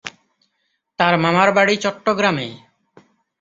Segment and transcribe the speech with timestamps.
[0.99, 2.47] তার মামার বাড়ি চট্টগ্রামে।